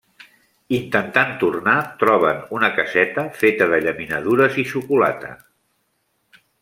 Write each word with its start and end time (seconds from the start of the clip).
Intentant 0.77 1.33
tornar, 1.43 1.75
troben 2.03 2.39
una 2.59 2.69
caseta 2.79 3.25
feta 3.43 3.67
de 3.75 3.81
llaminadures 3.89 4.59
i 4.65 4.67
xocolata. 4.73 5.35